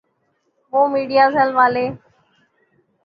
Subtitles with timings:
[0.73, 1.85] وہ میڈیاسیل والے؟